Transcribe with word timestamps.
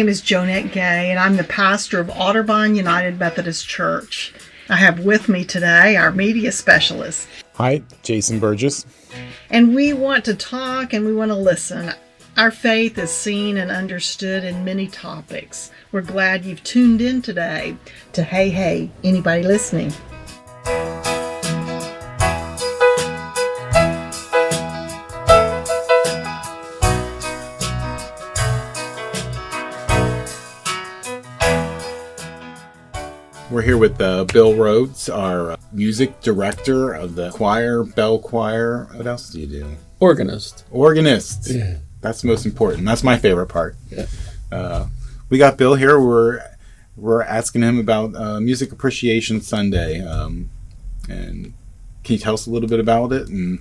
My 0.00 0.04
name 0.04 0.12
is 0.12 0.22
Jonette 0.22 0.72
Gay, 0.72 1.10
and 1.10 1.18
I'm 1.18 1.36
the 1.36 1.44
pastor 1.44 2.00
of 2.00 2.06
Otterbein 2.06 2.74
United 2.74 3.18
Methodist 3.18 3.68
Church. 3.68 4.32
I 4.70 4.76
have 4.76 5.00
with 5.00 5.28
me 5.28 5.44
today 5.44 5.94
our 5.96 6.10
media 6.10 6.52
specialist. 6.52 7.28
Hi, 7.56 7.82
Jason 8.02 8.38
Burgess. 8.38 8.86
And 9.50 9.74
we 9.74 9.92
want 9.92 10.24
to 10.24 10.34
talk 10.34 10.94
and 10.94 11.04
we 11.04 11.12
want 11.12 11.32
to 11.32 11.36
listen. 11.36 11.92
Our 12.38 12.50
faith 12.50 12.96
is 12.96 13.10
seen 13.10 13.58
and 13.58 13.70
understood 13.70 14.42
in 14.42 14.64
many 14.64 14.86
topics. 14.86 15.70
We're 15.92 16.00
glad 16.00 16.46
you've 16.46 16.64
tuned 16.64 17.02
in 17.02 17.20
today 17.20 17.76
to 18.14 18.22
Hey 18.22 18.48
Hey, 18.48 18.90
anybody 19.04 19.42
listening? 19.42 19.92
We're 33.60 33.66
here 33.66 33.76
with 33.76 34.00
uh, 34.00 34.24
Bill 34.24 34.54
Rhoads, 34.54 35.14
our 35.14 35.50
uh, 35.50 35.56
music 35.70 36.22
director 36.22 36.94
of 36.94 37.14
the 37.14 37.30
choir, 37.30 37.84
Bell 37.84 38.18
Choir. 38.18 38.88
What 38.94 39.06
else 39.06 39.28
do 39.28 39.38
you 39.38 39.46
do? 39.46 39.76
Organist. 40.00 40.64
Organist. 40.70 41.50
Yeah. 41.50 41.76
That's 42.00 42.22
the 42.22 42.28
most 42.28 42.46
important. 42.46 42.86
That's 42.86 43.02
my 43.02 43.18
favorite 43.18 43.48
part. 43.48 43.76
Yeah. 43.90 44.06
Uh, 44.50 44.86
we 45.28 45.36
got 45.36 45.58
Bill 45.58 45.74
here. 45.74 46.00
We're 46.00 46.40
we're 46.96 47.20
asking 47.22 47.60
him 47.60 47.78
about 47.78 48.14
uh, 48.14 48.40
Music 48.40 48.72
Appreciation 48.72 49.42
Sunday, 49.42 50.00
um, 50.00 50.48
and 51.10 51.52
can 52.02 52.14
you 52.14 52.18
tell 52.18 52.32
us 52.32 52.46
a 52.46 52.50
little 52.50 52.66
bit 52.66 52.80
about 52.80 53.12
it? 53.12 53.28
And 53.28 53.60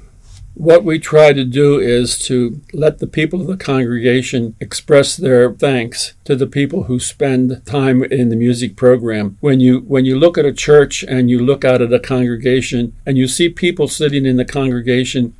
What 0.59 0.83
we 0.83 0.99
try 0.99 1.31
to 1.31 1.45
do 1.45 1.79
is 1.79 2.19
to 2.27 2.59
let 2.73 2.99
the 2.99 3.07
people 3.07 3.39
of 3.39 3.47
the 3.47 3.55
congregation 3.55 4.57
express 4.59 5.15
their 5.15 5.53
thanks 5.53 6.15
to 6.25 6.35
the 6.35 6.47
people 6.47 6.83
who 6.83 6.99
spend 6.99 7.65
time 7.65 8.03
in 8.03 8.27
the 8.27 8.35
music 8.35 8.75
program. 8.75 9.37
When 9.39 9.61
you 9.61 9.79
when 9.79 10.03
you 10.03 10.19
look 10.19 10.37
at 10.37 10.43
a 10.43 10.51
church 10.51 11.01
and 11.01 11.29
you 11.29 11.39
look 11.39 11.63
out 11.63 11.81
at 11.81 11.93
a 11.93 11.97
congregation 11.97 12.91
and 13.05 13.17
you 13.17 13.25
see 13.25 13.47
people 13.47 13.87
sitting 13.87 14.25
in 14.25 14.35
the 14.35 14.43
congregation 14.43 15.33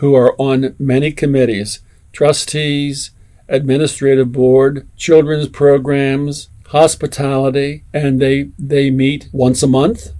who 0.00 0.14
are 0.14 0.36
on 0.38 0.76
many 0.78 1.12
committees, 1.12 1.80
trustees, 2.12 3.12
administrative 3.48 4.32
board, 4.32 4.86
children's 4.98 5.48
programs, 5.48 6.50
hospitality, 6.66 7.84
and 7.94 8.20
they 8.20 8.50
they 8.58 8.90
meet 8.90 9.30
once 9.32 9.62
a 9.62 9.66
month 9.66 10.12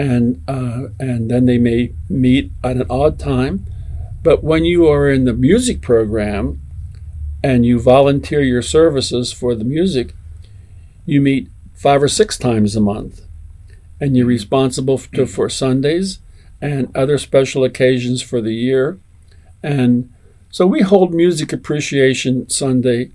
and 0.00 0.42
uh, 0.48 0.88
and 0.98 1.30
then 1.30 1.44
they 1.44 1.58
may 1.58 1.92
meet 2.08 2.50
at 2.64 2.76
an 2.76 2.86
odd 2.88 3.18
time. 3.18 3.66
But 4.22 4.42
when 4.42 4.64
you 4.64 4.88
are 4.88 5.10
in 5.10 5.26
the 5.26 5.34
music 5.34 5.82
program 5.82 6.60
and 7.44 7.66
you 7.66 7.78
volunteer 7.78 8.40
your 8.40 8.62
services 8.62 9.30
for 9.30 9.54
the 9.54 9.64
music, 9.64 10.14
you 11.04 11.20
meet 11.20 11.48
five 11.74 12.02
or 12.02 12.08
six 12.08 12.38
times 12.38 12.74
a 12.74 12.80
month, 12.80 13.26
and 14.00 14.16
you're 14.16 14.26
responsible 14.26 14.96
to, 14.98 15.26
for 15.26 15.50
Sundays 15.50 16.20
and 16.62 16.94
other 16.96 17.18
special 17.18 17.62
occasions 17.62 18.22
for 18.22 18.40
the 18.40 18.54
year. 18.54 18.98
And 19.62 20.10
so 20.50 20.66
we 20.66 20.80
hold 20.80 21.12
Music 21.12 21.52
Appreciation 21.52 22.48
Sunday 22.48 23.10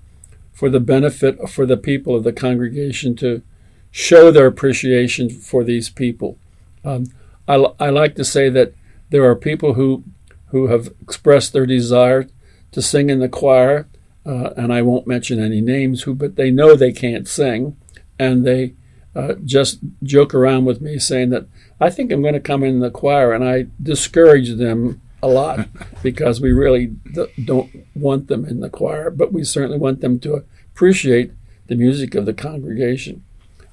for 0.53 0.69
the 0.69 0.79
benefit 0.79 1.49
for 1.49 1.65
the 1.65 1.77
people 1.77 2.15
of 2.15 2.23
the 2.23 2.33
congregation 2.33 3.15
to 3.17 3.41
show 3.89 4.29
their 4.29 4.45
appreciation 4.45 5.29
for 5.29 5.63
these 5.63 5.89
people. 5.89 6.37
Um, 6.85 7.05
I, 7.47 7.55
I 7.79 7.89
like 7.89 8.15
to 8.15 8.23
say 8.23 8.49
that 8.49 8.73
there 9.09 9.23
are 9.29 9.35
people 9.35 9.73
who 9.73 10.03
who 10.47 10.67
have 10.67 10.87
expressed 11.01 11.53
their 11.53 11.65
desire 11.65 12.27
to 12.71 12.81
sing 12.81 13.09
in 13.09 13.19
the 13.19 13.27
choir, 13.27 13.87
uh, 14.25 14.51
and 14.55 14.71
I 14.71 14.81
won't 14.81 15.07
mention 15.07 15.43
any 15.43 15.59
names 15.59 16.03
who, 16.03 16.13
but 16.15 16.35
they 16.35 16.51
know 16.51 16.75
they 16.75 16.91
can't 16.91 17.27
sing, 17.27 17.75
and 18.17 18.45
they 18.45 18.75
uh, 19.15 19.33
just 19.43 19.79
joke 20.03 20.33
around 20.33 20.65
with 20.65 20.81
me 20.81 20.99
saying 20.99 21.29
that 21.31 21.47
I 21.79 21.89
think 21.89 22.11
I'm 22.11 22.21
going 22.21 22.35
to 22.35 22.39
come 22.39 22.63
in 22.63 22.79
the 22.79 22.91
choir, 22.91 23.33
and 23.33 23.43
I 23.43 23.67
discourage 23.81 24.55
them 24.55 25.01
a 25.21 25.27
lot 25.27 25.67
because 26.03 26.39
we 26.39 26.51
really 26.51 26.87
d- 27.13 27.27
don't 27.43 27.69
want 27.95 28.27
them 28.27 28.45
in 28.45 28.59
the 28.59 28.69
choir, 28.69 29.09
but 29.09 29.33
we 29.33 29.43
certainly 29.43 29.79
want 29.79 30.01
them 30.01 30.19
to 30.19 30.43
appreciate 30.73 31.31
the 31.67 31.75
music 31.75 32.15
of 32.15 32.25
the 32.25 32.33
congregation. 32.33 33.23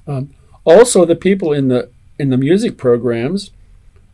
Um, 0.07 0.33
also, 0.65 1.05
the 1.05 1.15
people 1.15 1.53
in 1.53 1.67
the 1.67 1.91
in 2.19 2.29
the 2.29 2.37
music 2.37 2.77
programs 2.77 3.51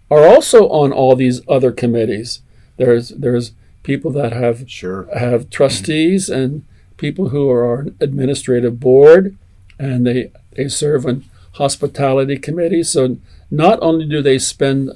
are 0.10 0.26
also 0.26 0.68
on 0.70 0.92
all 0.92 1.16
these 1.16 1.42
other 1.48 1.72
committees. 1.72 2.42
There's 2.78 3.10
there's 3.10 3.52
people 3.84 4.12
that 4.12 4.34
have 4.34 4.70
sure, 4.70 5.08
have 5.18 5.50
trustees 5.50 6.30
and 6.30 6.64
people 6.98 7.30
who 7.30 7.50
are 7.50 7.80
on 7.80 7.96
administrative 8.00 8.80
board, 8.80 9.38
and 9.78 10.06
they 10.06 10.32
they 10.56 10.68
serve 10.68 11.06
on 11.06 11.26
hospitality 11.54 12.38
committees. 12.38 12.90
So 12.90 13.18
not 13.52 13.80
only 13.82 14.06
do 14.06 14.22
they 14.22 14.40
spend 14.40 14.92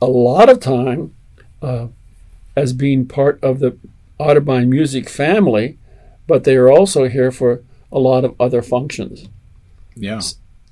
a 0.00 0.06
lot 0.06 0.48
of 0.48 0.60
time 0.60 1.14
uh, 1.60 1.88
as 2.56 2.72
being 2.72 3.06
part 3.06 3.42
of 3.42 3.58
the 3.58 3.76
Otterbein 4.18 4.68
music 4.68 5.08
family, 5.08 5.78
but 6.26 6.44
they 6.44 6.56
are 6.56 6.70
also 6.70 7.08
here 7.08 7.30
for 7.30 7.62
a 7.90 7.98
lot 7.98 8.24
of 8.24 8.34
other 8.40 8.62
functions. 8.62 9.28
yeah. 9.96 10.20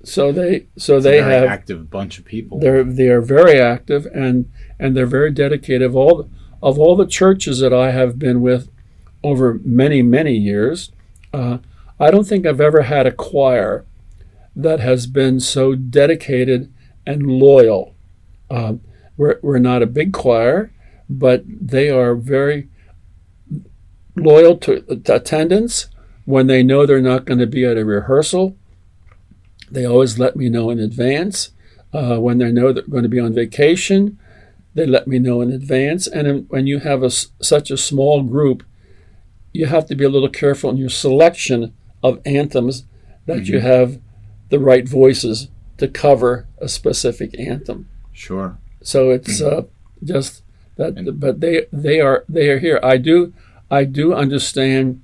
So 0.07 0.31
they 0.31 0.69
so 0.79 1.01
they 1.01 1.21
have 1.21 1.45
active 1.45 1.91
bunch 1.91 2.19
of 2.19 2.25
people. 2.25 2.61
they're 2.61 2.85
they 2.85 3.09
are 3.09 3.21
very 3.21 3.61
active 3.61 4.07
and 4.07 4.51
and 4.79 4.97
they're 4.97 5.05
very 5.05 5.33
dedicated. 5.33 5.83
Of 5.83 5.97
all 5.97 6.31
of 6.63 6.79
all 6.79 6.95
the 6.95 7.07
churches 7.07 7.59
that 7.59 7.73
I 7.73 7.91
have 7.91 8.19
been 8.19 8.41
with 8.41 8.71
over 9.25 9.61
many 9.65 10.03
many 10.03 10.37
years, 10.37 10.93
uh, 11.33 11.59
I 11.99 12.13
don't 12.13 12.27
think 12.27 12.47
I've 12.47 12.61
ever 12.61 12.83
had 12.83 13.07
a 13.07 13.13
choir 13.13 13.85
that 14.55 14.79
has 14.79 15.09
been 15.09 15.41
so 15.41 15.75
dedicated 15.75 16.73
and 17.05 17.27
loyal. 17.27 17.97
Um, 18.49 18.83
we're 19.17 19.41
we're 19.43 19.59
not 19.59 19.83
a 19.83 19.87
big 19.87 20.13
choir, 20.13 20.71
but 21.11 21.43
they 21.47 21.91
are 21.91 22.15
very 22.15 22.69
loyal 24.15 24.57
to, 24.59 24.81
to 24.83 25.17
attendance 25.17 25.89
when 26.27 26.47
they 26.47 26.63
know 26.63 26.87
they're 26.87 27.01
not 27.01 27.25
going 27.25 27.41
to 27.41 27.47
be 27.47 27.65
at 27.65 27.77
a 27.77 27.85
rehearsal. 27.85 28.57
They 29.71 29.85
always 29.85 30.19
let 30.19 30.37
me 30.37 30.49
know 30.49 30.71
in 30.71 30.79
advance. 30.79 31.51
Uh, 31.93 32.19
when 32.19 32.39
they 32.39 32.53
know 32.53 32.73
they're 32.73 32.83
going 32.83 33.03
to 33.05 33.09
be 33.09 33.21
on 33.21 33.33
vacation, 33.33 34.19
they 34.75 34.87
let 34.87 35.07
me 35.07 35.19
know 35.19 35.41
in 35.41 35.51
advance. 35.51 36.07
And 36.07 36.49
when 36.51 36.67
you 36.67 36.81
have 36.81 37.03
a, 37.03 37.11
such 37.11 37.71
a 37.71 37.77
small 37.77 38.23
group, 38.23 38.63
you 39.53 39.67
have 39.67 39.87
to 39.87 39.95
be 39.95 40.05
a 40.05 40.09
little 40.09 40.29
careful 40.29 40.71
in 40.71 40.77
your 40.77 40.91
selection 40.91 41.73
of 42.03 42.21
anthems 42.27 42.85
that 43.25 43.39
mm-hmm. 43.39 43.55
you 43.55 43.61
have 43.61 44.01
the 44.51 44.59
right 44.59 44.87
voices 44.87 45.49
to 45.79 45.89
cover 45.89 46.47
a 46.59 46.69
specific 46.69 47.39
anthem. 47.39 47.89
Sure. 48.13 48.59
So 48.83 49.11
it's 49.11 49.41
uh, 49.43 49.63
just 50.05 50.43
that, 50.77 51.19
but 51.19 51.41
they 51.41 51.67
they 51.73 52.01
are 52.01 52.25
they 52.29 52.49
are 52.49 52.59
here. 52.59 52.79
I 52.83 52.99
do 52.99 53.33
I 53.71 53.85
do 53.85 54.15
understand. 54.15 55.03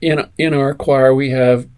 In 0.00 0.28
in 0.36 0.52
our 0.52 0.74
choir, 0.74 1.14
we 1.14 1.30
have 1.30 1.68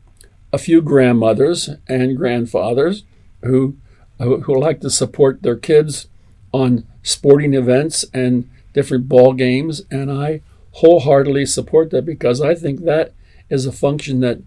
a 0.55 0.59
few 0.59 0.81
grandmothers 0.81 1.69
and 1.89 2.17
grandfathers 2.17 3.03
who 3.43 3.77
who 4.21 4.61
like 4.61 4.81
to 4.81 4.89
support 4.89 5.43
their 5.43 5.57
kids 5.57 6.07
on 6.53 6.87
sporting 7.03 7.53
events 7.53 8.05
and 8.15 8.49
different 8.73 9.09
ball 9.09 9.33
games, 9.33 9.83
and 9.91 10.13
I 10.13 10.41
wholeheartedly 10.75 11.47
support 11.47 11.91
that 11.91 12.07
because 12.07 12.41
I 12.41 12.55
think 12.55 12.85
that 12.85 13.13
is 13.51 13.67
a 13.67 13.73
function 13.73 14.21
that 14.21 14.39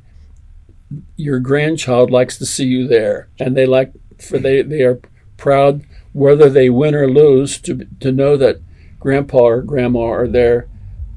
your 1.18 1.40
grandchild 1.40 2.10
likes 2.10 2.38
to 2.38 2.46
see 2.46 2.66
you 2.66 2.88
there, 2.88 3.28
and 3.38 3.58
they 3.58 3.66
like 3.66 3.92
for 4.18 4.40
they 4.40 4.62
they 4.62 4.84
are 4.84 5.02
proud 5.36 5.84
whether 6.14 6.50
they 6.50 6.70
win 6.70 6.96
or 6.96 7.10
lose 7.10 7.60
to 7.60 7.86
to 8.00 8.14
know 8.14 8.38
that 8.38 8.62
grandpa 8.98 9.40
or 9.40 9.62
grandma 9.62 10.10
are 10.10 10.28
there 10.28 10.70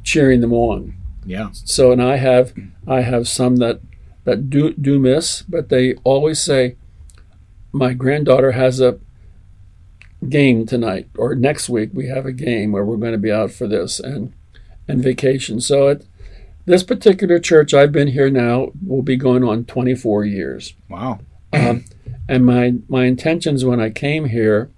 cheering 0.02 0.40
them 0.40 0.52
on. 0.52 0.96
Yeah. 1.24 1.50
So 1.52 1.92
and 1.92 2.02
I 2.02 2.16
have 2.16 2.52
I 2.88 3.02
have 3.02 3.28
some 3.28 3.56
that 3.56 3.80
that 4.24 4.50
do 4.50 4.72
do 4.74 4.98
miss, 4.98 5.42
but 5.42 5.68
they 5.68 5.94
always 6.04 6.40
say, 6.40 6.76
"My 7.72 7.94
granddaughter 7.94 8.52
has 8.52 8.80
a 8.80 8.98
game 10.28 10.66
tonight, 10.66 11.08
or 11.16 11.34
next 11.34 11.68
week 11.68 11.90
we 11.92 12.08
have 12.08 12.26
a 12.26 12.32
game 12.32 12.72
where 12.72 12.84
we're 12.84 12.96
going 12.96 13.12
to 13.12 13.18
be 13.18 13.32
out 13.32 13.50
for 13.50 13.66
this 13.66 14.00
and 14.00 14.32
and 14.86 15.02
vacation." 15.02 15.60
So 15.60 15.88
at 15.88 16.02
this 16.66 16.82
particular 16.82 17.38
church, 17.38 17.74
I've 17.74 17.92
been 17.92 18.08
here 18.08 18.30
now 18.30 18.72
will 18.86 19.02
be 19.02 19.16
going 19.16 19.42
on 19.42 19.64
24 19.64 20.24
years. 20.24 20.74
Wow. 20.88 21.20
Um, 21.52 21.84
and 22.28 22.46
my 22.46 22.74
my 22.88 23.06
intentions 23.06 23.64
when 23.64 23.80
I 23.80 23.90
came 23.90 24.26
here, 24.26 24.70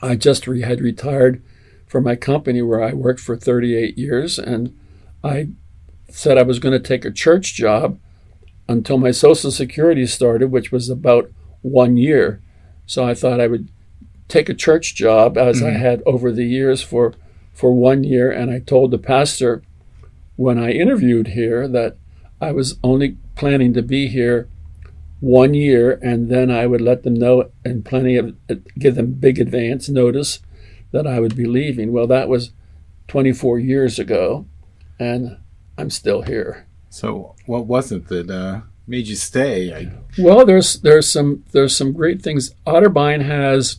I 0.00 0.16
just 0.16 0.46
re- 0.46 0.62
had 0.62 0.80
retired 0.80 1.42
from 1.86 2.04
my 2.04 2.16
company 2.16 2.62
where 2.62 2.82
I 2.82 2.92
worked 2.92 3.20
for 3.20 3.36
38 3.36 3.98
years, 3.98 4.38
and 4.38 4.76
I 5.22 5.48
said 6.08 6.38
I 6.38 6.42
was 6.42 6.58
going 6.58 6.72
to 6.72 6.88
take 6.88 7.04
a 7.04 7.10
church 7.10 7.54
job 7.54 7.98
until 8.68 8.98
my 8.98 9.10
Social 9.10 9.50
Security 9.50 10.06
started, 10.06 10.50
which 10.50 10.72
was 10.72 10.88
about 10.88 11.30
one 11.62 11.96
year. 11.96 12.42
So 12.86 13.04
I 13.04 13.14
thought 13.14 13.40
I 13.40 13.46
would 13.46 13.68
take 14.28 14.48
a 14.48 14.54
church 14.54 14.94
job 14.94 15.36
as 15.36 15.58
mm-hmm. 15.58 15.76
I 15.76 15.78
had 15.78 16.02
over 16.06 16.32
the 16.32 16.44
years 16.44 16.82
for 16.82 17.14
for 17.52 17.72
one 17.72 18.04
year, 18.04 18.30
and 18.30 18.50
I 18.50 18.58
told 18.58 18.90
the 18.90 18.98
pastor 18.98 19.62
when 20.36 20.58
I 20.58 20.72
interviewed 20.72 21.28
here 21.28 21.66
that 21.68 21.96
I 22.38 22.52
was 22.52 22.78
only 22.84 23.16
planning 23.34 23.72
to 23.72 23.82
be 23.82 24.08
here 24.08 24.48
one 25.20 25.54
year, 25.54 25.98
and 26.02 26.28
then 26.28 26.50
I 26.50 26.66
would 26.66 26.82
let 26.82 27.02
them 27.02 27.14
know 27.14 27.50
and 27.64 27.84
plenty 27.84 28.16
of 28.16 28.36
give 28.78 28.94
them 28.94 29.12
big 29.12 29.38
advance 29.38 29.88
notice 29.88 30.40
that 30.92 31.06
I 31.06 31.18
would 31.18 31.34
be 31.34 31.46
leaving. 31.46 31.92
Well, 31.92 32.06
that 32.08 32.28
was 32.28 32.52
24 33.08 33.58
years 33.58 33.98
ago, 33.98 34.46
and 34.98 35.38
I'm 35.78 35.90
still 35.90 36.22
here. 36.22 36.66
So, 36.90 37.34
what 37.46 37.66
was 37.66 37.92
it 37.92 38.08
that 38.08 38.30
uh, 38.30 38.60
made 38.86 39.06
you 39.06 39.16
stay? 39.16 39.74
I... 39.74 39.92
Well, 40.18 40.46
there's 40.46 40.80
there's 40.80 41.10
some 41.10 41.44
there's 41.52 41.76
some 41.76 41.92
great 41.92 42.22
things. 42.22 42.54
Otterbein 42.66 43.22
has 43.22 43.78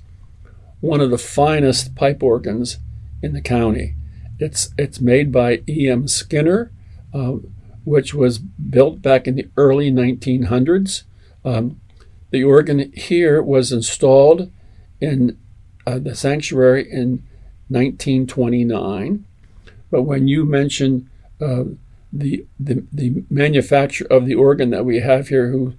one 0.79 1.01
of 1.01 1.09
the 1.09 1.17
finest 1.17 1.95
pipe 1.95 2.21
organs 2.21 2.77
in 3.21 3.33
the 3.33 3.41
county. 3.41 3.95
It's 4.39 4.69
it's 4.77 5.01
made 5.01 5.31
by 5.31 5.63
E.M. 5.67 6.07
Skinner, 6.07 6.71
uh, 7.13 7.37
which 7.83 8.13
was 8.13 8.37
built 8.37 9.01
back 9.01 9.27
in 9.27 9.35
the 9.35 9.49
early 9.57 9.91
1900s. 9.91 11.03
Um, 11.43 11.81
the 12.29 12.43
organ 12.43 12.91
here 12.93 13.41
was 13.41 13.71
installed 13.71 14.51
in 14.99 15.37
uh, 15.85 15.97
the 15.97 16.13
sanctuary 16.13 16.83
in 16.91 17.23
1929. 17.69 19.25
But 19.89 20.03
when 20.03 20.27
you 20.27 20.45
mention 20.45 21.09
uh, 21.39 21.63
the, 22.19 22.45
the 22.59 22.85
the 22.91 23.23
manufacture 23.29 24.05
of 24.09 24.25
the 24.25 24.35
organ 24.35 24.69
that 24.71 24.85
we 24.85 24.99
have 24.99 25.27
here, 25.27 25.49
who 25.49 25.73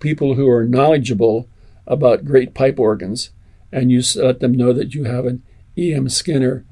people 0.00 0.34
who 0.34 0.48
are 0.48 0.64
knowledgeable 0.64 1.48
about 1.86 2.24
great 2.24 2.54
pipe 2.54 2.78
organs, 2.78 3.30
and 3.72 3.90
you 3.90 4.02
let 4.16 4.40
them 4.40 4.52
know 4.52 4.72
that 4.72 4.94
you 4.94 5.04
have 5.04 5.26
an 5.26 5.42
E.M. 5.76 6.08
Skinner, 6.08 6.64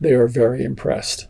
they 0.00 0.12
are 0.12 0.28
very 0.28 0.64
impressed. 0.64 1.28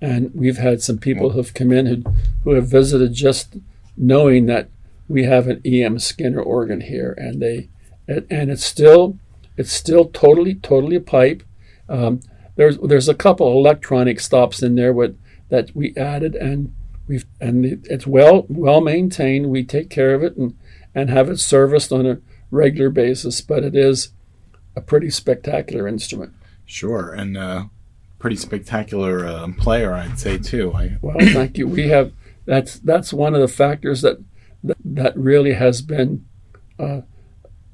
And 0.00 0.30
we've 0.34 0.58
had 0.58 0.82
some 0.82 0.98
people 0.98 1.30
who've 1.30 1.54
come 1.54 1.72
in 1.72 1.86
who, 1.86 2.04
who 2.44 2.50
have 2.52 2.68
visited 2.68 3.14
just 3.14 3.56
knowing 3.96 4.46
that 4.46 4.68
we 5.08 5.24
have 5.24 5.48
an 5.48 5.60
E.M. 5.64 5.98
Skinner 5.98 6.40
organ 6.40 6.80
here, 6.82 7.14
and 7.16 7.40
they 7.40 7.68
and 8.08 8.50
it's 8.50 8.64
still 8.64 9.18
it's 9.56 9.72
still 9.72 10.06
totally 10.06 10.54
totally 10.54 10.96
a 10.96 11.00
pipe. 11.00 11.42
Um, 11.88 12.20
there's 12.56 12.78
there's 12.78 13.08
a 13.08 13.14
couple 13.14 13.52
electronic 13.52 14.20
stops 14.20 14.62
in 14.62 14.74
there 14.74 14.92
with 14.92 15.18
that 15.48 15.74
we 15.74 15.94
added, 15.96 16.34
and 16.34 16.74
we've 17.06 17.26
and 17.40 17.64
it's 17.84 18.06
well 18.06 18.46
well 18.48 18.80
maintained. 18.80 19.50
We 19.50 19.64
take 19.64 19.90
care 19.90 20.14
of 20.14 20.22
it 20.22 20.36
and 20.36 20.56
and 20.94 21.10
have 21.10 21.28
it 21.28 21.38
serviced 21.38 21.92
on 21.92 22.06
a 22.06 22.18
regular 22.50 22.90
basis. 22.90 23.40
But 23.40 23.64
it 23.64 23.74
is 23.76 24.10
a 24.74 24.80
pretty 24.80 25.10
spectacular 25.10 25.86
instrument. 25.86 26.32
Sure, 26.64 27.12
and 27.12 27.36
uh, 27.36 27.64
pretty 28.18 28.36
spectacular 28.36 29.24
uh, 29.26 29.48
player, 29.58 29.94
I'd 29.94 30.18
say 30.18 30.38
too. 30.38 30.72
I... 30.74 30.96
Well, 31.00 31.16
thank 31.18 31.58
you. 31.58 31.68
We 31.68 31.88
have 31.88 32.12
that's 32.44 32.78
that's 32.78 33.12
one 33.12 33.34
of 33.34 33.40
the 33.40 33.48
factors 33.48 34.02
that 34.02 34.18
that 34.84 35.16
really 35.16 35.54
has 35.54 35.82
been. 35.82 36.26
Uh, 36.78 37.02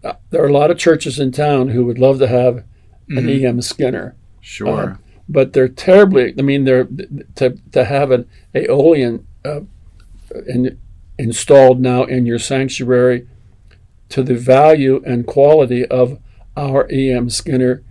uh, 0.05 0.15
there 0.31 0.43
are 0.43 0.49
a 0.49 0.53
lot 0.53 0.71
of 0.71 0.79
churches 0.79 1.19
in 1.19 1.31
town 1.31 1.69
who 1.69 1.85
would 1.85 1.99
love 1.99 2.19
to 2.19 2.27
have 2.27 2.65
an 3.09 3.17
mm-hmm. 3.17 3.29
E.M. 3.29 3.63
Skinner. 3.63 4.17
Sure. 4.41 4.99
But 5.29 5.53
they're 5.53 5.69
terribly. 5.69 6.35
I 6.39 6.43
mean, 6.43 6.65
they're 6.65 6.89
to 7.37 7.59
to 7.73 7.85
have 7.85 8.11
an 8.11 8.29
aeolian 8.55 9.27
uh, 9.45 9.61
in, 10.47 10.79
installed 11.19 11.81
now 11.81 12.05
in 12.05 12.27
your 12.27 12.39
sanctuary 12.39 13.27
to 14.09 14.23
the 14.23 14.35
value 14.35 15.03
and 15.07 15.27
quality 15.27 15.87
of 15.87 16.19
our 16.57 16.91
E.M. 16.91 17.31
Skinner. 17.31 17.83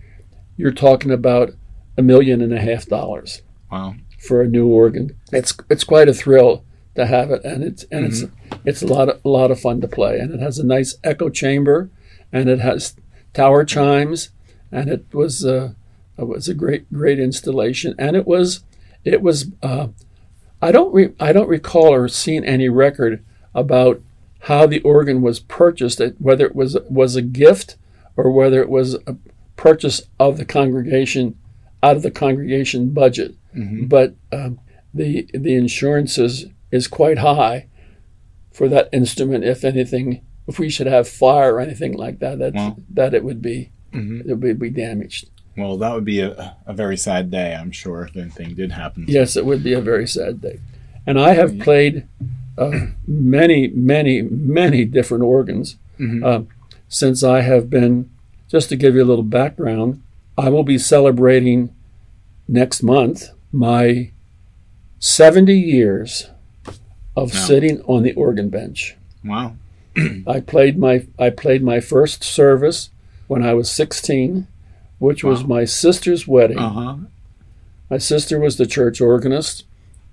You're 0.56 0.72
talking 0.72 1.10
about 1.10 1.50
a 1.96 2.02
million 2.02 2.40
and 2.40 2.52
a 2.52 2.60
half 2.60 2.86
dollars. 2.86 3.42
Wow. 3.70 3.94
For 4.18 4.40
a 4.40 4.46
new 4.46 4.68
organ, 4.68 5.16
it's 5.32 5.52
it's 5.68 5.82
quite 5.82 6.08
a 6.08 6.14
thrill 6.14 6.64
to 6.94 7.06
have 7.06 7.32
it, 7.32 7.44
and 7.44 7.64
it's 7.64 7.84
and 7.90 8.06
mm-hmm. 8.06 8.52
it's 8.64 8.82
it's 8.82 8.82
a 8.82 8.86
lot 8.86 9.08
of 9.08 9.20
a 9.24 9.28
lot 9.28 9.50
of 9.50 9.58
fun 9.58 9.80
to 9.80 9.88
play, 9.88 10.18
and 10.18 10.32
it 10.32 10.40
has 10.40 10.58
a 10.58 10.66
nice 10.66 10.94
echo 11.02 11.28
chamber, 11.28 11.90
and 12.30 12.48
it 12.48 12.60
has 12.60 12.94
tower 13.32 13.64
chimes, 13.64 14.30
and 14.70 14.88
it 14.88 15.06
was 15.12 15.44
uh, 15.44 15.72
it 16.18 16.26
was 16.26 16.48
a 16.48 16.54
great 16.54 16.92
great 16.92 17.18
installation, 17.18 17.94
and 17.98 18.16
it 18.16 18.26
was 18.26 18.64
it 19.04 19.22
was 19.22 19.50
uh, 19.62 19.88
I 20.60 20.72
don't 20.72 20.92
re- 20.92 21.14
I 21.18 21.32
don't 21.32 21.48
recall 21.48 21.92
or 21.92 22.08
seen 22.08 22.44
any 22.44 22.68
record 22.68 23.24
about 23.54 24.00
how 24.40 24.66
the 24.66 24.80
organ 24.80 25.22
was 25.22 25.40
purchased, 25.40 26.00
whether 26.18 26.46
it 26.46 26.54
was 26.54 26.76
was 26.88 27.16
a 27.16 27.22
gift 27.22 27.76
or 28.16 28.30
whether 28.30 28.60
it 28.60 28.68
was 28.68 28.94
a 29.06 29.16
purchase 29.56 30.02
of 30.18 30.36
the 30.36 30.44
congregation 30.44 31.38
out 31.82 31.96
of 31.96 32.02
the 32.02 32.10
congregation 32.10 32.90
budget. 32.90 33.34
Mm-hmm. 33.54 33.86
But 33.86 34.14
um, 34.32 34.60
the 34.94 35.28
the 35.32 35.54
insurances 35.54 36.46
is 36.70 36.88
quite 36.88 37.18
high 37.18 37.66
for 38.52 38.68
that 38.68 38.88
instrument. 38.92 39.44
If 39.44 39.64
anything, 39.64 40.24
if 40.46 40.58
we 40.58 40.70
should 40.70 40.86
have 40.86 41.08
fire 41.08 41.54
or 41.54 41.60
anything 41.60 41.94
like 41.94 42.18
that, 42.20 42.38
that 42.38 42.54
well, 42.54 42.76
that 42.90 43.14
it 43.14 43.24
would 43.24 43.42
be 43.42 43.70
mm-hmm. 43.92 44.28
it 44.28 44.38
would 44.38 44.58
be 44.58 44.70
damaged. 44.70 45.30
Well, 45.56 45.76
that 45.78 45.92
would 45.92 46.04
be 46.04 46.20
a, 46.20 46.56
a 46.66 46.72
very 46.72 46.96
sad 46.96 47.30
day, 47.30 47.54
I'm 47.54 47.72
sure, 47.72 48.04
if 48.04 48.16
anything 48.16 48.54
did 48.54 48.72
happen. 48.72 49.04
Yes, 49.06 49.36
it 49.36 49.44
would 49.44 49.62
be 49.62 49.74
a 49.74 49.80
very 49.80 50.06
sad 50.06 50.40
day. 50.40 50.60
And 51.06 51.20
I 51.20 51.34
have 51.34 51.58
played 51.58 52.06
uh, 52.56 52.70
many, 53.06 53.68
many, 53.68 54.22
many 54.22 54.84
different 54.84 55.24
organs 55.24 55.76
mm-hmm. 55.98 56.24
uh, 56.24 56.42
since 56.88 57.22
I 57.22 57.42
have 57.42 57.68
been. 57.68 58.08
Just 58.48 58.68
to 58.68 58.76
give 58.76 58.94
you 58.94 59.02
a 59.02 59.04
little 59.04 59.24
background, 59.24 60.02
I 60.36 60.50
will 60.50 60.62
be 60.62 60.76
celebrating 60.76 61.74
next 62.46 62.82
month 62.82 63.30
my 63.50 64.10
70 64.98 65.54
years 65.54 66.28
of 67.16 67.32
wow. 67.32 67.40
sitting 67.40 67.80
on 67.82 68.02
the 68.02 68.12
organ 68.12 68.48
bench. 68.50 68.96
Wow. 69.24 69.56
I 70.26 70.40
played 70.40 70.78
my 70.78 71.06
I 71.18 71.30
played 71.30 71.62
my 71.62 71.80
first 71.80 72.24
service 72.24 72.90
when 73.26 73.42
I 73.42 73.54
was 73.54 73.70
16, 73.70 74.46
which 75.02 75.24
wow. 75.24 75.30
was 75.30 75.44
my 75.44 75.64
sister's 75.64 76.28
wedding. 76.28 76.60
Uh-huh. 76.60 76.96
My 77.90 77.98
sister 77.98 78.38
was 78.38 78.56
the 78.56 78.66
church 78.66 79.00
organist 79.00 79.64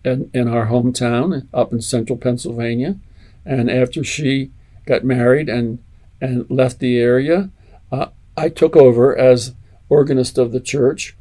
in, 0.03 0.31
in 0.34 0.48
our 0.48 0.65
hometown 0.65 1.48
up 1.53 1.72
in 1.72 1.79
central 1.79 2.17
Pennsylvania. 2.17 2.98
And 3.46 3.69
after 3.69 4.03
she 4.03 4.50
got 4.88 5.03
married 5.03 5.48
and, 5.48 5.77
and 6.19 6.50
left 6.50 6.79
the 6.79 6.98
area, 6.98 7.51
uh, 7.91 8.08
I 8.36 8.50
took 8.50 8.75
over 8.75 9.15
as 9.15 9.53
organist 9.89 10.39
of 10.39 10.51
the 10.51 10.60
church. 10.60 11.15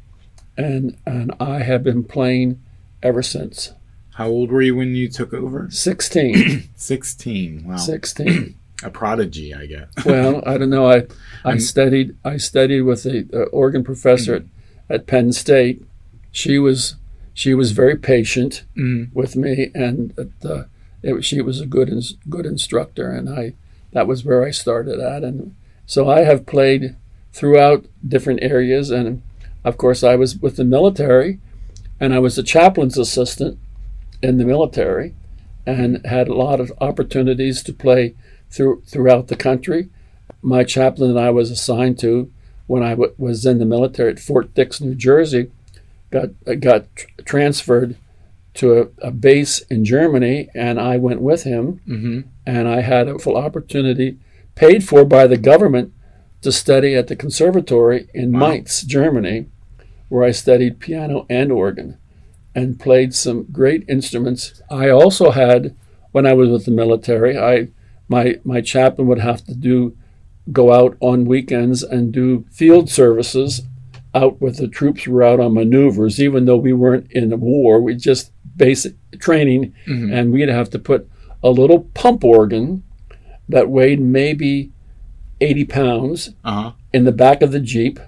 And, 0.57 0.97
and 1.05 1.31
I 1.39 1.59
have 1.59 1.83
been 1.83 2.03
playing 2.03 2.59
ever 3.03 3.21
since. 3.21 3.73
How 4.15 4.29
old 4.29 4.51
were 4.51 4.63
you 4.63 4.75
when 4.75 4.95
you 4.95 5.09
took 5.09 5.31
over? 5.31 5.67
16. 5.69 6.69
16. 6.75 7.67
Wow. 7.67 7.77
16. 7.77 8.55
A 8.83 8.89
prodigy, 8.89 9.53
I 9.53 9.65
guess. 9.65 9.89
well, 10.05 10.41
I 10.45 10.57
don't 10.57 10.69
know. 10.69 10.89
I 10.89 11.07
I 11.43 11.57
studied 11.57 12.15
I 12.23 12.37
studied 12.37 12.81
with 12.81 13.03
the 13.03 13.27
uh, 13.33 13.49
organ 13.49 13.83
professor 13.83 14.39
mm-hmm. 14.39 14.93
at, 14.93 15.01
at 15.01 15.07
Penn 15.07 15.33
State. 15.33 15.83
She 16.31 16.57
was 16.57 16.95
she 17.33 17.53
was 17.53 17.71
very 17.71 17.97
patient 17.97 18.63
mm-hmm. 18.77 19.17
with 19.17 19.35
me, 19.35 19.71
and 19.73 20.13
uh, 20.45 20.63
it, 21.03 21.23
she 21.25 21.41
was 21.41 21.59
a 21.59 21.65
good 21.65 21.91
good 22.29 22.45
instructor, 22.45 23.11
and 23.11 23.29
I 23.29 23.53
that 23.91 24.07
was 24.07 24.23
where 24.23 24.45
I 24.45 24.51
started 24.51 24.99
at, 24.99 25.23
and 25.23 25.55
so 25.85 26.09
I 26.09 26.21
have 26.21 26.45
played 26.45 26.95
throughout 27.33 27.85
different 28.07 28.43
areas, 28.43 28.91
and 28.91 29.21
of 29.63 29.77
course 29.77 30.03
I 30.03 30.15
was 30.15 30.37
with 30.37 30.55
the 30.55 30.63
military, 30.63 31.39
and 31.99 32.13
I 32.13 32.19
was 32.19 32.37
a 32.37 32.43
chaplain's 32.43 32.97
assistant 32.97 33.57
in 34.21 34.37
the 34.37 34.45
military 34.45 35.13
and 35.65 36.05
had 36.05 36.27
a 36.27 36.35
lot 36.35 36.59
of 36.59 36.71
opportunities 36.81 37.61
to 37.63 37.73
play 37.73 38.15
through, 38.49 38.81
throughout 38.85 39.27
the 39.27 39.35
country. 39.35 39.89
My 40.41 40.63
chaplain 40.63 41.11
and 41.11 41.19
I 41.19 41.29
was 41.29 41.51
assigned 41.51 41.99
to 41.99 42.31
when 42.67 42.83
I 42.83 42.91
w- 42.91 43.13
was 43.17 43.45
in 43.45 43.57
the 43.57 43.65
military 43.65 44.11
at 44.11 44.19
Fort 44.19 44.53
Dix, 44.53 44.79
New 44.79 44.95
Jersey, 44.95 45.51
got 46.11 46.29
got 46.59 46.95
tr- 46.95 47.07
transferred 47.25 47.95
to 48.55 48.79
a, 49.01 49.07
a, 49.07 49.11
base 49.11 49.59
in 49.69 49.85
Germany, 49.85 50.49
and 50.53 50.79
I 50.79 50.97
went 50.97 51.21
with 51.21 51.43
him, 51.43 51.81
mm-hmm. 51.87 52.21
and 52.45 52.67
I 52.67 52.81
had 52.81 53.07
a 53.07 53.19
full 53.19 53.37
opportunity, 53.37 54.17
paid 54.55 54.83
for 54.83 55.05
by 55.05 55.27
the 55.27 55.37
government, 55.37 55.93
to 56.41 56.51
study 56.51 56.95
at 56.95 57.07
the 57.07 57.15
conservatory 57.15 58.07
in 58.13 58.31
wow. 58.31 58.49
Mainz, 58.49 58.81
Germany, 58.83 59.47
where 60.09 60.23
I 60.23 60.31
studied 60.31 60.79
piano 60.79 61.25
and 61.29 61.51
organ 61.51 61.97
and 62.55 62.79
played 62.79 63.13
some 63.13 63.45
great 63.51 63.83
instruments. 63.87 64.61
I 64.69 64.89
also 64.89 65.31
had, 65.31 65.75
when 66.11 66.25
I 66.25 66.33
was 66.33 66.49
with 66.49 66.65
the 66.65 66.71
military, 66.71 67.37
I 67.37 67.69
my 68.09 68.39
my 68.43 68.59
chaplain 68.59 69.07
would 69.07 69.19
have 69.19 69.45
to 69.45 69.55
do 69.55 69.95
go 70.51 70.73
out 70.73 70.97
on 70.99 71.25
weekends 71.25 71.83
and 71.83 72.11
do 72.11 72.45
field 72.51 72.89
services 72.89 73.61
out 74.15 74.41
with 74.41 74.57
the 74.57 74.67
troops 74.67 75.03
who 75.03 75.11
were 75.11 75.23
out 75.23 75.39
on 75.39 75.53
maneuvers, 75.53 76.19
even 76.19 76.45
though 76.45 76.57
we 76.57 76.73
weren't 76.73 77.11
in 77.11 77.31
a 77.31 77.37
war. 77.37 77.79
We 77.79 77.95
just 77.95 78.31
basic 78.55 78.95
training, 79.19 79.73
mm-hmm. 79.87 80.11
and 80.11 80.33
we'd 80.33 80.49
have 80.49 80.69
to 80.71 80.79
put 80.79 81.07
a 81.43 81.51
little 81.51 81.81
pump 81.93 82.23
organ 82.23 82.83
that 83.47 83.69
weighed 83.69 84.01
maybe 84.01 84.71
80 85.39 85.65
pounds 85.65 86.29
uh-huh. 86.43 86.73
in 86.91 87.05
the 87.05 87.11
back 87.11 87.41
of 87.41 87.51
the 87.51 87.59
jeep, 87.59 87.99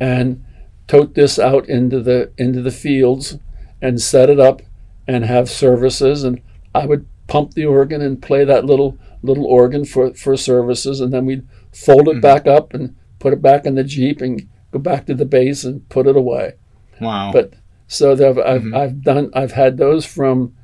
and 0.00 0.44
tote 0.86 1.14
this 1.14 1.38
out 1.38 1.68
into 1.68 2.00
the 2.00 2.32
into 2.38 2.62
the 2.62 2.70
fields 2.70 3.38
and 3.80 4.00
set 4.00 4.30
it 4.30 4.38
up 4.38 4.62
and 5.08 5.24
have 5.24 5.50
services 5.50 6.22
and 6.22 6.40
I 6.74 6.86
would 6.86 7.06
pump 7.26 7.54
the 7.54 7.64
organ 7.66 8.00
and 8.02 8.20
play 8.22 8.44
that 8.44 8.64
little 8.64 8.98
little 9.22 9.46
organ 9.46 9.84
for 9.84 10.12
for 10.14 10.36
services, 10.36 11.00
and 11.00 11.12
then 11.12 11.24
we'd 11.26 11.46
fold 11.72 12.08
it 12.08 12.16
Mhm. 12.16 12.22
back 12.22 12.46
up 12.46 12.74
and 12.74 12.94
put 13.18 13.32
it 13.32 13.40
back 13.42 13.64
in 13.66 13.74
the 13.76 13.84
jeep 13.84 14.20
and 14.20 14.48
go 14.72 14.78
back 14.78 15.06
to 15.06 15.14
the 15.14 15.24
base 15.24 15.64
and 15.64 15.88
put 15.88 16.06
it 16.06 16.16
away. 16.16 16.54
Wow. 17.00 17.30
But 17.32 17.54
so 17.86 18.12
I've, 18.12 18.38
I've, 18.38 18.62
Mhm. 18.62 18.76
I've 18.76 19.02
done 19.02 19.30
I've 19.34 19.52
had 19.52 19.76
those 19.76 20.04
from 20.04 20.54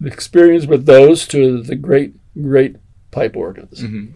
the 0.00 0.08
experience 0.08 0.66
with 0.66 0.86
those 0.86 1.26
to 1.28 1.62
the 1.62 1.74
great 1.76 2.14
great 2.40 2.76
pipe 3.10 3.36
organs, 3.36 3.82
Mhm. 3.82 4.08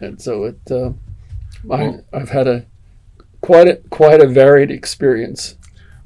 and 0.00 0.20
so 0.20 0.44
it 0.44 0.58
uh, 0.70 0.92
I, 1.70 2.00
I've 2.12 2.30
had 2.30 2.48
a 2.48 2.66
quite 3.40 3.68
a 3.68 3.76
quite 3.90 4.20
a 4.20 4.26
varied 4.26 4.70
experience. 4.70 5.56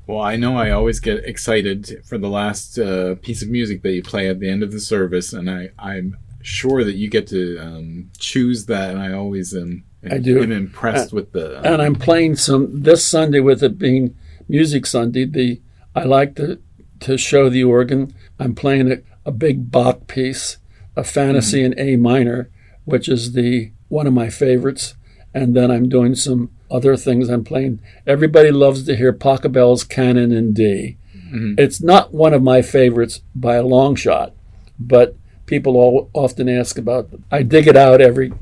Well, 0.06 0.20
I 0.20 0.36
know 0.36 0.56
I 0.56 0.70
always 0.70 1.00
get 1.00 1.24
excited 1.24 2.02
for 2.04 2.16
the 2.16 2.28
last 2.28 2.78
uh, 2.78 3.16
piece 3.16 3.42
of 3.42 3.48
music 3.48 3.82
that 3.82 3.92
you 3.92 4.02
play 4.02 4.28
at 4.28 4.38
the 4.38 4.48
end 4.48 4.62
of 4.62 4.70
the 4.70 4.80
service, 4.80 5.32
and 5.32 5.50
I, 5.50 5.70
I'm 5.78 6.16
sure 6.42 6.84
that 6.84 6.94
you 6.94 7.10
get 7.10 7.26
to 7.28 7.58
um, 7.58 8.10
choose 8.18 8.66
that, 8.66 8.90
and 8.90 9.00
I 9.00 9.12
always 9.12 9.52
am, 9.54 9.84
I 10.08 10.18
do. 10.18 10.40
am 10.42 10.52
impressed 10.52 11.12
with 11.12 11.32
the. 11.32 11.60
and 11.62 11.82
I'm 11.82 11.96
playing 11.96 12.36
some 12.36 12.82
this 12.82 13.04
Sunday 13.04 13.40
with 13.40 13.64
it 13.64 13.78
being 13.78 14.16
Music 14.48 14.86
Sunday. 14.86 15.24
The 15.24 15.60
I 15.94 16.04
like 16.04 16.36
to 16.36 16.60
to 17.00 17.18
show 17.18 17.48
the 17.48 17.64
organ. 17.64 18.14
I'm 18.38 18.54
playing 18.54 18.92
a, 18.92 18.96
a 19.24 19.32
big 19.32 19.72
Bach 19.72 20.06
piece, 20.06 20.58
a 20.94 21.02
fantasy 21.02 21.64
in 21.64 21.78
A 21.78 21.96
minor, 21.96 22.50
which 22.84 23.08
is 23.08 23.32
the 23.32 23.72
one 23.88 24.06
of 24.06 24.12
my 24.12 24.30
favorites. 24.30 24.94
And 25.34 25.54
then 25.54 25.70
I'm 25.70 25.88
doing 25.88 26.14
some 26.14 26.50
other 26.70 26.96
things. 26.96 27.28
I'm 27.28 27.44
playing. 27.44 27.80
Everybody 28.06 28.50
loves 28.50 28.84
to 28.84 28.96
hear 28.96 29.12
Pachelbel's 29.12 29.84
Canon 29.84 30.32
in 30.32 30.52
D. 30.52 30.96
Mhm. 31.32 31.58
It's 31.58 31.82
not 31.82 32.12
one 32.14 32.34
of 32.34 32.42
my 32.42 32.62
favorites 32.62 33.22
by 33.34 33.56
a 33.56 33.62
long 33.64 33.94
shot, 33.96 34.32
but 34.78 35.16
people 35.46 35.76
all, 35.76 36.10
often 36.12 36.48
ask 36.48 36.78
about. 36.78 37.08
I 37.30 37.42
dig 37.42 37.66
it 37.66 37.76
out 37.76 38.00
every 38.00 38.32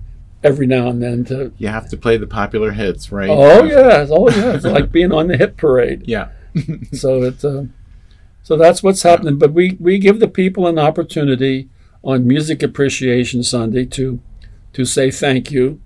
every 0.42 0.66
now 0.66 0.88
and 0.88 1.02
then 1.02 1.24
to 1.24 1.52
you 1.56 1.68
have 1.68 1.88
to 1.88 1.96
play 1.96 2.16
the 2.18 2.26
popular 2.26 2.72
hits, 2.72 3.10
right? 3.10 3.30
Oh 3.30 3.64
yeah, 3.64 4.06
oh 4.10 4.28
yeah. 4.30 4.52
It's 4.54 4.64
like 4.64 4.92
being 4.92 5.12
on 5.12 5.28
the 5.28 5.36
hit 5.36 5.56
parade. 5.56 6.04
Yeah. 6.06 6.28
So 6.92 7.22
it's 7.22 7.44
uh, 7.44 7.64
so 8.42 8.56
that's 8.56 8.82
what's 8.82 9.02
happening. 9.02 9.38
But 9.38 9.52
we 9.52 9.76
we 9.80 9.98
give 9.98 10.20
the 10.20 10.28
people 10.28 10.66
an 10.66 10.78
opportunity 10.78 11.68
on 12.02 12.26
Music 12.26 12.62
Appreciation 12.62 13.42
Sunday 13.42 13.86
to 13.86 14.20
to 14.74 14.84
say 14.84 15.10
thank 15.10 15.50
you 15.50 15.80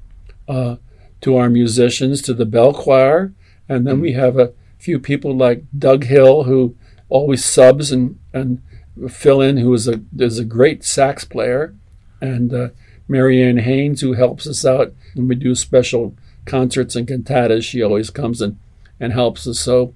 uh, 0.49 0.77
to 1.21 1.37
our 1.37 1.49
musicians, 1.49 2.23
to 2.23 2.35
the 2.35 2.47
bell 2.47 2.73
choir, 2.73 3.33
and 3.69 3.87
then 3.87 4.01
we 4.01 4.13
have 4.13 4.39
a 4.39 4.53
few 4.79 4.99
people 4.99 5.37
like 5.37 5.65
Doug 5.77 6.05
Hill 6.05 6.45
who 6.45 6.77
always 7.09 7.45
subs 7.45 7.91
and 7.91 8.19
and 8.33 8.63
fill 9.09 9.41
in, 9.41 9.59
who 9.59 9.73
is 9.75 9.89
a 9.89 10.01
is 10.19 10.39
a 10.39 10.45
great 10.45 10.85
sax 10.85 11.25
player, 11.25 11.75
and 12.21 12.53
uh, 12.53 12.69
Marianne 13.09 13.59
Haynes 13.59 14.01
who 14.01 14.13
helps 14.15 14.47
us 14.47 14.65
out 14.65 14.93
when 15.15 15.29
we 15.29 15.35
do 15.35 15.55
special 15.55 16.15
concerts 16.45 16.97
and 16.97 17.07
cantatas. 17.07 17.65
She 17.65 17.83
always 17.83 18.11
comes 18.11 18.41
and 18.41 18.59
and 19.01 19.13
helps 19.13 19.47
us. 19.47 19.59
So 19.61 19.95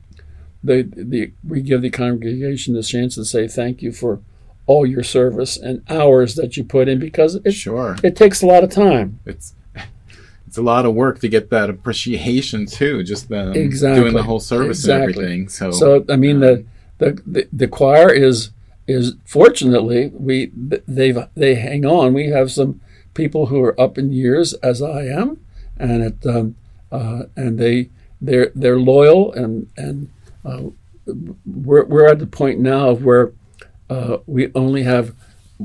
the 0.62 0.82
the 0.82 1.32
we 1.46 1.60
give 1.62 1.82
the 1.82 1.90
congregation 1.90 2.74
the 2.74 2.82
chance 2.82 3.14
to 3.16 3.24
say 3.24 3.48
thank 3.48 3.82
you 3.82 3.92
for 3.92 4.20
all 4.66 4.86
your 4.86 5.02
service 5.02 5.56
and 5.56 5.82
hours 5.90 6.36
that 6.36 6.56
you 6.56 6.62
put 6.62 6.88
in 6.88 6.98
because 7.00 7.34
it 7.34 7.52
Sure. 7.52 7.96
it 8.02 8.14
takes 8.14 8.42
a 8.42 8.46
lot 8.46 8.62
of 8.62 8.70
time. 8.70 9.18
It's 9.26 9.54
it's 10.52 10.58
a 10.58 10.62
lot 10.62 10.84
of 10.84 10.92
work 10.94 11.18
to 11.20 11.28
get 11.28 11.48
that 11.48 11.70
appreciation 11.70 12.66
too. 12.66 13.02
Just 13.02 13.32
um, 13.32 13.54
Exactly. 13.54 14.02
doing 14.02 14.12
the 14.12 14.22
whole 14.22 14.38
service 14.38 14.80
Exactly. 14.80 15.04
and 15.06 15.14
everything. 15.16 15.48
So, 15.48 15.70
So 15.70 16.04
I 16.10 16.16
mean 16.16 16.36
um, 16.36 16.40
the, 16.42 16.64
the 16.98 17.22
the 17.26 17.48
the 17.54 17.68
choir 17.68 18.12
is 18.12 18.50
is 18.86 19.14
fortunately 19.24 20.08
we 20.12 20.50
they've 20.86 21.16
they 21.34 21.54
hang 21.54 21.86
on. 21.86 22.12
We 22.12 22.26
have 22.26 22.52
some 22.52 22.82
people 23.14 23.46
who 23.46 23.62
are 23.62 23.80
up 23.80 23.96
in 23.96 24.12
years 24.12 24.52
as 24.62 24.82
I 24.82 25.04
am, 25.06 25.40
and 25.78 26.02
it 26.02 26.26
um, 26.26 26.56
uh, 26.90 27.22
and 27.34 27.58
they 27.58 27.88
they're 28.20 28.52
they're 28.54 28.78
loyal 28.78 29.32
and 29.32 29.70
and 29.78 30.10
uh, 30.44 30.64
we're 31.46 31.86
we're 31.86 32.08
at 32.08 32.18
the 32.18 32.26
point 32.26 32.60
now 32.60 32.90
of 32.90 33.02
where 33.06 33.32
uh, 33.88 34.18
we 34.26 34.52
only 34.54 34.82
have 34.82 35.14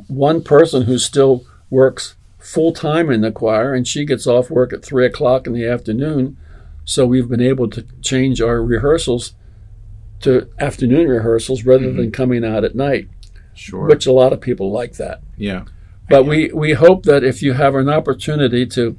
one 0.08 0.41
person 0.41 0.84
who 0.84 0.98
still 0.98 1.44
works 1.70 2.15
full 2.48 2.72
time 2.72 3.10
in 3.10 3.20
the 3.20 3.32
choir, 3.32 3.74
and 3.74 3.86
she 3.86 4.06
gets 4.06 4.25
off 4.25 4.50
work 4.50 4.72
at 4.72 4.84
three 4.84 5.06
o'clock 5.06 5.46
in 5.46 5.54
the 5.54 5.68
afternoon. 5.68 6.38
So 6.86 7.06
we've 7.06 7.27
been 7.27 7.42
able 7.42 7.70
to 7.72 7.86
change 8.01 8.39
our 8.39 8.63
rehearsals 8.63 9.34
to 10.22 10.50
afternoon 10.58 11.10
rehearsals 11.10 11.63
rather 11.63 11.92
than 11.92 12.12
coming 12.12 12.46
out 12.46 12.63
at 12.63 12.74
night, 12.74 13.10
sure. 13.54 13.88
which 13.88 14.06
a 14.06 14.13
lot 14.13 14.32
of 14.32 14.39
people 14.39 14.72
like 14.72 14.94
that. 14.94 15.22
yeah. 15.36 15.66
But 16.10 16.24
we, 16.24 16.50
we 16.54 16.72
hope 16.72 17.04
that 17.04 17.25
if 17.25 17.42
you 17.42 17.51
have 17.51 17.75
an 17.75 17.89
opportunity 17.89 18.66
to, 18.68 18.98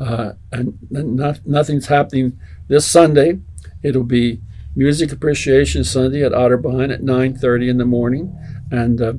uh, 0.00 0.32
and 0.50 0.76
not, 0.90 1.46
nothing's 1.46 1.86
happening 1.86 2.36
this 2.66 2.84
Sunday, 2.84 3.38
it'll 3.80 4.02
be 4.02 4.40
Music 4.74 5.12
Appreciation 5.12 5.84
Sunday 5.84 6.24
at 6.24 6.32
Otterbein 6.32 6.92
at 6.92 7.00
9.30 7.00 7.70
in 7.70 7.78
the 7.78 7.84
morning. 7.84 8.36
And 8.72 9.00
uh, 9.00 9.12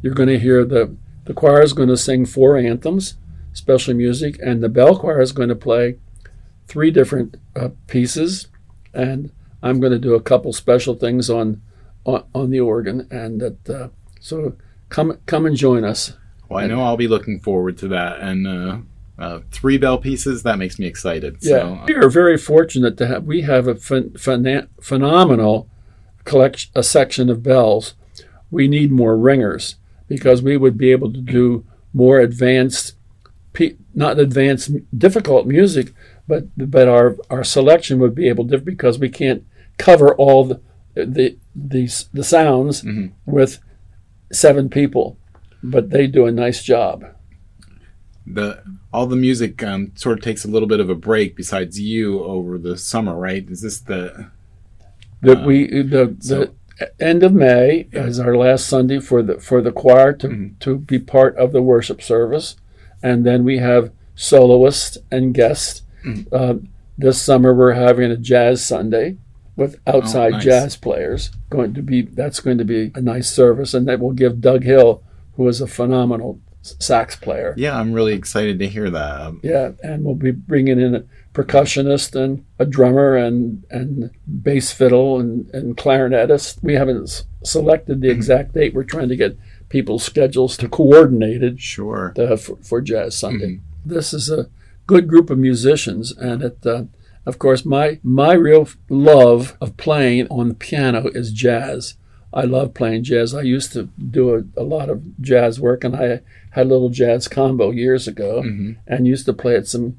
you're 0.00 0.14
going 0.14 0.30
to 0.30 0.38
hear 0.38 0.64
the, 0.64 0.96
the 1.28 1.34
choir 1.34 1.60
is 1.60 1.74
going 1.74 1.90
to 1.90 1.96
sing 1.98 2.24
four 2.24 2.56
anthems, 2.56 3.16
special 3.52 3.92
music, 3.92 4.38
and 4.42 4.62
the 4.62 4.68
bell 4.70 4.98
choir 4.98 5.20
is 5.20 5.30
going 5.30 5.50
to 5.50 5.54
play 5.54 5.98
three 6.66 6.90
different 6.90 7.36
uh, 7.54 7.68
pieces. 7.86 8.48
And 8.94 9.30
I'm 9.62 9.78
going 9.78 9.92
to 9.92 9.98
do 9.98 10.14
a 10.14 10.22
couple 10.22 10.54
special 10.54 10.94
things 10.94 11.28
on, 11.28 11.60
on, 12.04 12.24
on 12.34 12.48
the 12.48 12.60
organ. 12.60 13.06
And 13.10 13.42
that, 13.42 13.68
uh, 13.68 13.88
so 14.20 14.56
come, 14.88 15.18
come 15.26 15.44
and 15.44 15.54
join 15.54 15.84
us. 15.84 16.14
Well, 16.48 16.64
I 16.64 16.66
know 16.66 16.80
I'll 16.82 16.96
be 16.96 17.08
looking 17.08 17.40
forward 17.40 17.76
to 17.78 17.88
that. 17.88 18.20
And 18.20 18.46
uh, 18.46 18.78
uh, 19.22 19.40
three 19.50 19.76
bell 19.76 19.98
pieces, 19.98 20.44
that 20.44 20.58
makes 20.58 20.78
me 20.78 20.86
excited. 20.86 21.36
Yeah, 21.42 21.50
So, 21.50 21.84
we 21.88 21.94
are 21.96 22.08
very 22.08 22.38
fortunate 22.38 22.96
to 22.96 23.06
have. 23.06 23.24
We 23.24 23.42
have 23.42 23.68
a 23.68 23.74
phen- 23.74 24.12
phen- 24.12 24.68
phenomenal 24.80 25.68
collection, 26.24 26.70
a 26.74 26.82
section 26.82 27.28
of 27.28 27.42
bells. 27.42 27.92
We 28.50 28.66
need 28.66 28.90
more 28.90 29.18
ringers 29.18 29.76
because 30.08 30.42
we 30.42 30.56
would 30.56 30.76
be 30.78 30.90
able 30.90 31.12
to 31.12 31.20
do 31.20 31.64
more 31.92 32.18
advanced, 32.20 32.94
not 33.94 34.18
advanced, 34.18 34.70
difficult 34.96 35.46
music, 35.46 35.92
but 36.26 36.44
but 36.56 36.88
our 36.88 37.16
our 37.30 37.44
selection 37.44 37.98
would 37.98 38.14
be 38.14 38.28
able 38.28 38.46
to 38.48 38.58
because 38.58 38.98
we 38.98 39.08
can't 39.08 39.44
cover 39.78 40.14
all 40.14 40.44
the 40.44 40.60
the 40.94 41.36
the, 41.54 41.88
the 42.12 42.24
sounds 42.24 42.82
Mhm. 42.82 43.12
with 43.26 43.58
seven 44.32 44.68
people, 44.68 45.16
but 45.62 45.90
they 45.90 46.06
do 46.06 46.26
a 46.26 46.32
nice 46.32 46.62
job. 46.62 47.04
the 48.26 48.62
all 48.92 49.06
the 49.06 49.16
music 49.16 49.62
um, 49.62 49.90
sort 49.94 50.18
of 50.18 50.22
takes 50.24 50.44
a 50.44 50.48
little 50.48 50.68
bit 50.68 50.80
of 50.80 50.90
a 50.90 50.94
break 50.94 51.34
besides 51.34 51.80
you 51.80 52.22
over 52.22 52.58
the 52.58 52.76
summer, 52.76 53.16
right? 53.16 53.48
Is 53.50 53.62
this 53.62 53.80
the 53.80 54.28
that 55.22 55.38
Uh, 55.42 55.46
we 55.46 55.82
the, 55.82 56.16
so- 56.20 56.40
the 56.40 56.52
end 57.00 57.22
of 57.22 57.32
May 57.34 57.88
is 57.92 58.18
our 58.20 58.36
last 58.36 58.66
Sunday 58.66 59.00
for 59.00 59.22
the 59.22 59.38
for 59.40 59.60
the 59.62 59.72
choir 59.72 60.12
to 60.14 60.28
Mhm. 60.28 60.58
to 60.60 60.78
be 60.78 60.98
part 60.98 61.36
of 61.36 61.52
the 61.52 61.62
worship 61.62 62.00
service, 62.02 62.56
and 63.02 63.24
then 63.26 63.44
we 63.44 63.58
have 63.58 63.90
soloists 64.14 64.98
and 65.10 65.34
guests. 65.34 65.82
Mhm. 66.04 66.26
Uh, 66.32 66.54
this 66.96 67.20
summer 67.20 67.54
we're 67.54 67.72
having 67.72 68.10
a 68.10 68.16
jazz 68.16 68.64
Sunday 68.64 69.16
with 69.56 69.76
outside 69.86 70.28
Oh, 70.34 70.36
nice. 70.36 70.44
jazz 70.44 70.76
players. 70.76 71.30
Going 71.50 71.74
to 71.74 71.82
be 71.82 72.02
that's 72.02 72.40
going 72.40 72.58
to 72.58 72.64
be 72.64 72.90
a 72.94 73.00
nice 73.00 73.28
service, 73.30 73.74
and 73.74 73.86
that 73.88 74.00
will 74.00 74.12
give 74.12 74.40
Doug 74.40 74.64
Hill, 74.64 75.02
who 75.36 75.46
is 75.48 75.60
a 75.60 75.66
phenomenal 75.66 76.38
sax 76.78 77.16
player. 77.16 77.54
Yeah, 77.56 77.78
I'm 77.78 77.92
really 77.92 78.14
excited 78.14 78.58
to 78.58 78.68
hear 78.68 78.90
that. 78.90 79.38
Yeah, 79.42 79.72
and 79.82 80.04
we'll 80.04 80.14
be 80.14 80.30
bringing 80.30 80.80
in 80.80 80.94
a 80.94 81.04
percussionist 81.34 82.14
and 82.14 82.44
a 82.58 82.66
drummer 82.66 83.16
and 83.16 83.64
and 83.70 84.10
bass 84.42 84.72
fiddle 84.72 85.20
and, 85.20 85.48
and 85.54 85.76
clarinetist. 85.76 86.62
We 86.62 86.74
haven't 86.74 87.04
s- 87.04 87.24
selected 87.44 88.00
the 88.00 88.10
exact 88.10 88.54
date. 88.54 88.74
We're 88.74 88.84
trying 88.84 89.08
to 89.08 89.16
get 89.16 89.38
people's 89.68 90.04
schedules 90.04 90.56
to 90.56 90.68
coordinated 90.68 91.60
sure. 91.60 92.14
uh, 92.18 92.36
for, 92.36 92.56
for 92.56 92.80
Jazz 92.80 93.16
Sunday. 93.16 93.60
This 93.84 94.12
is 94.12 94.30
a 94.30 94.48
good 94.86 95.06
group 95.08 95.30
of 95.30 95.38
musicians, 95.38 96.12
and 96.12 96.42
it, 96.42 96.66
uh, 96.66 96.84
of 97.26 97.38
course, 97.38 97.64
my 97.64 98.00
my 98.02 98.32
real 98.32 98.68
love 98.88 99.56
of 99.60 99.76
playing 99.76 100.26
on 100.28 100.48
the 100.48 100.54
piano 100.54 101.08
is 101.08 101.32
jazz. 101.32 101.94
I 102.32 102.42
love 102.42 102.74
playing 102.74 103.04
jazz. 103.04 103.34
I 103.34 103.42
used 103.42 103.72
to 103.72 103.84
do 103.98 104.34
a, 104.34 104.60
a 104.60 104.64
lot 104.64 104.90
of 104.90 105.20
jazz 105.20 105.60
work, 105.60 105.84
and 105.84 105.96
I 105.96 106.20
had 106.50 106.66
a 106.66 106.68
little 106.68 106.88
jazz 106.90 107.28
combo 107.28 107.70
years 107.70 108.06
ago, 108.08 108.42
Mhm. 108.44 108.76
and 108.86 109.06
used 109.06 109.26
to 109.26 109.32
play 109.32 109.54
at 109.56 109.66
some 109.66 109.96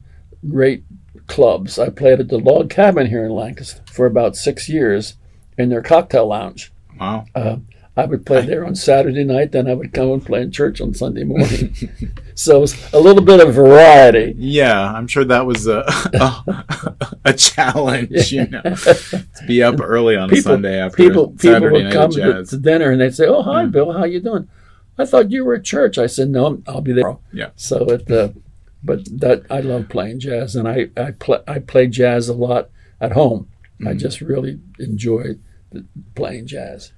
great 0.50 0.84
clubs. 1.27 1.77
I 1.77 1.89
played 1.89 2.20
at 2.20 2.29
the 2.29 2.39
Log 2.39 2.70
Cabin 2.70 3.08
here 3.08 3.24
in 3.25 3.32
Lancaster 3.32 3.82
for 3.91 4.06
about 4.06 4.36
six 4.36 4.68
years 4.70 5.15
in 5.58 5.70
their 5.70 5.82
cocktail 5.82 6.27
lounge. 6.27 6.72
Wow. 7.00 7.25
I 7.98 8.06
would 8.06 8.25
play 8.25 8.46
there 8.46 8.65
on 8.65 8.75
Saturday 8.75 9.25
night, 9.25 9.51
then 9.51 9.68
I 9.68 9.74
would 9.74 9.91
come 9.91 10.10
and 10.12 10.25
play 10.25 10.41
in 10.41 10.51
church 10.51 10.79
on 10.79 10.94
Sunday 10.94 11.25
morning. 11.25 11.75
so 12.34 12.63
it's 12.63 12.94
a 12.94 13.00
little 13.00 13.24
bit 13.24 13.46
of 13.46 13.53
variety. 13.53 14.34
Yeah, 14.38 14.94
I'm 14.94 15.06
sure 15.08 15.25
that 15.25 15.46
was 15.46 15.68
a 15.68 15.79
a, 16.13 16.96
a 17.25 17.34
challenge, 17.34 18.32
you 18.32 18.48
know, 18.48 18.62
to 18.62 19.25
be 19.48 19.62
up 19.62 19.82
early 19.82 20.15
on 20.15 20.32
a 20.34 20.38
Sunday 20.38 20.79
after 20.79 20.96
People, 20.96 21.32
people 21.32 21.72
would 21.72 21.91
come 21.91 22.12
to, 22.12 22.46
to 22.46 22.58
dinner 22.58 22.91
and 22.91 23.01
they'd 23.01 23.13
say, 23.15 23.25
"Oh, 23.27 23.41
hi, 23.41 23.63
Yeah. 23.63 23.68
Bill. 23.68 23.91
How 23.91 24.06
you 24.06 24.22
doing?" 24.22 24.48
I 25.00 25.06
thought 25.06 25.32
you 25.32 25.46
were 25.46 25.56
at 25.56 25.63
church. 25.63 25.98
I 25.98 26.08
said, 26.08 26.29
No, 26.29 26.62
I'll 26.68 26.82
be 26.82 26.94
there. 26.94 27.18
Yeah. 27.32 27.50
So 27.56 27.86
it, 27.89 28.10
uh, 28.12 28.29
but 28.84 29.06
that 29.20 29.44
I 29.50 29.60
love 29.60 29.89
playing 29.89 30.20
jazz, 30.20 30.56
and 30.56 30.68
I 30.68 30.89
I 30.96 31.12
play 31.12 31.39
I 31.48 31.60
play 31.60 31.88
jazz 31.88 32.29
a 32.29 32.34
lot 32.34 32.70
at 33.01 33.13
home. 33.13 33.50
I 33.86 33.94
just 33.94 34.20
really 34.20 34.60
enjoy 34.77 35.36
the, 35.72 35.86
playing 36.15 36.48
jazz. 36.48 36.91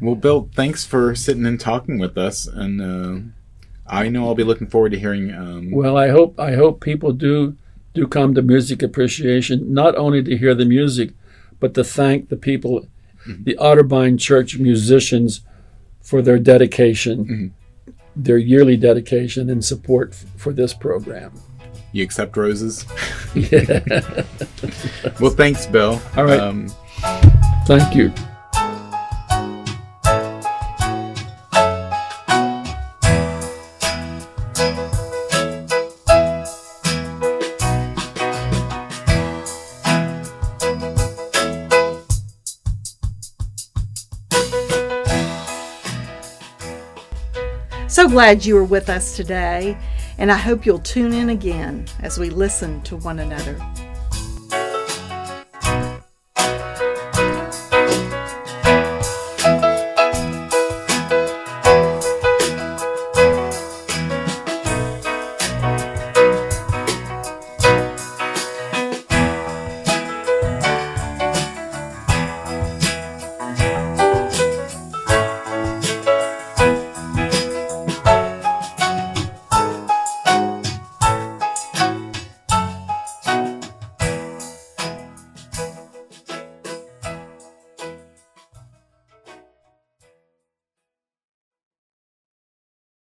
Well, 0.00 0.14
Bill, 0.14 0.48
thanks 0.54 0.84
for 0.84 1.14
sitting 1.14 1.46
and 1.46 1.60
talking 1.60 1.98
with 1.98 2.16
us, 2.18 2.46
and 2.46 2.80
uh, 2.80 3.20
I 3.86 4.08
know 4.08 4.26
I'll 4.26 4.34
be 4.34 4.44
looking 4.44 4.66
forward 4.66 4.92
to 4.92 4.98
hearing. 4.98 5.32
Um, 5.32 5.70
Well, 5.70 5.96
I 5.96 6.08
hope 6.08 6.38
I 6.38 6.54
hope 6.54 6.80
people 6.80 7.12
do 7.12 7.56
do 7.94 8.06
come 8.06 8.34
to 8.34 8.42
music 8.42 8.82
appreciation 8.82 9.72
not 9.72 9.96
only 9.96 10.22
to 10.22 10.36
hear 10.36 10.54
the 10.54 10.66
music, 10.66 11.12
but 11.60 11.74
to 11.74 11.84
thank 11.84 12.28
the 12.28 12.36
people, 12.36 12.88
the 13.26 13.56
Otterbein 13.56 14.18
Church 14.18 14.58
musicians, 14.58 15.40
for 16.06 16.22
their 16.22 16.38
dedication, 16.38 17.52
their 18.14 18.38
yearly 18.38 18.76
dedication 18.76 19.50
and 19.50 19.64
support 19.64 20.10
f- 20.12 20.24
for 20.36 20.52
this 20.52 20.72
program. 20.72 21.32
you 21.92 22.02
accept 22.04 22.36
roses. 22.36 22.86
Yeah. 23.34 23.80
Well, 25.20 25.30
thanks, 25.32 25.66
Bill. 25.66 26.00
All 26.16 26.24
right. 26.24 26.40
Um, 26.40 26.68
Thank 27.66 27.94
you. 27.94 28.12
So 48.06 48.12
glad 48.12 48.46
you 48.46 48.54
were 48.54 48.62
with 48.62 48.88
us 48.88 49.16
today, 49.16 49.76
and 50.16 50.30
I 50.30 50.36
hope 50.36 50.64
you'll 50.64 50.78
tune 50.78 51.12
in 51.12 51.30
again 51.30 51.86
as 52.04 52.20
we 52.20 52.30
listen 52.30 52.80
to 52.82 52.96
one 52.98 53.18
another. 53.18 53.58